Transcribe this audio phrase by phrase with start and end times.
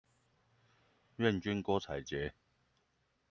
[1.19, 2.33] 願君郭采潔